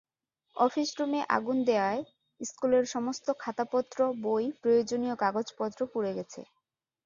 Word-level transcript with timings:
Office 0.55 0.89
রুমে 0.97 1.21
আগুন 1.37 1.57
দেওয়ায় 1.67 2.01
স্কুলের 2.39 2.85
সমস্ত 2.87 3.27
খাতাপত্র, 3.39 3.97
বই, 4.23 4.45
প্রয়োজনীয় 4.61 5.15
কাগজপত্র 5.23 5.79
পুড়ে 5.93 6.11
গেছে। 6.17 6.41